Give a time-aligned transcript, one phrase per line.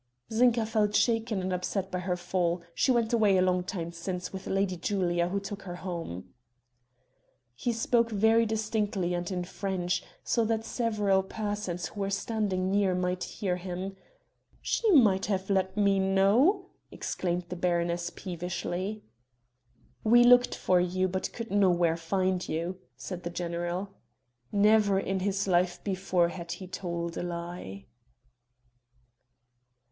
[0.33, 4.33] "Zinka felt shaken and upset by her fall she went away a long time since,
[4.33, 6.33] with Lady Julia who took her home."
[7.53, 12.95] He spoke very distinctly and in French, so that several persons who were standing near
[12.95, 13.95] might hear him.
[14.59, 19.03] "She might have let me know," exclaimed the baroness peevishly.
[20.03, 23.89] "We looked for you, but could nowhere find you," said the general.
[24.51, 27.85] Never in his life before had he told a lie.